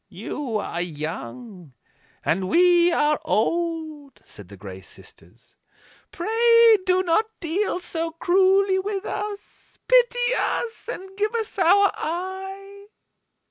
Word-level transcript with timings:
"You 0.09 0.57
are 0.57 0.81
young, 0.81 1.73
and 2.25 2.49
we 2.49 2.91
are 2.91 3.19
old," 3.23 4.19
said 4.25 4.47
the 4.49 4.57
Gray 4.57 4.81
Sisters; 4.81 5.55
"pray, 6.11 6.75
do 6.87 7.03
not 7.03 7.27
deal 7.39 7.79
so 7.79 8.09
cruelly 8.09 8.79
with 8.79 9.05
us. 9.05 9.77
Pity 9.87 10.33
us, 10.39 10.89
and 10.91 11.15
give 11.17 11.35
us 11.35 11.59
our 11.59 11.91
eye." 11.93 12.87